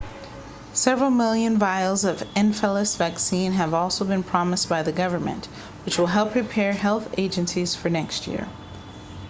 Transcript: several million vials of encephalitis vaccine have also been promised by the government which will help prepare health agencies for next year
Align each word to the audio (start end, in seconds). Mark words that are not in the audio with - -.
several 0.73 1.11
million 1.11 1.59
vials 1.59 2.05
of 2.05 2.21
encephalitis 2.35 2.97
vaccine 2.97 3.51
have 3.51 3.71
also 3.71 4.03
been 4.03 4.23
promised 4.23 4.67
by 4.67 4.81
the 4.81 4.91
government 4.91 5.45
which 5.85 5.99
will 5.99 6.07
help 6.07 6.31
prepare 6.31 6.73
health 6.73 7.13
agencies 7.19 7.75
for 7.75 7.87
next 7.89 8.25
year 8.25 8.47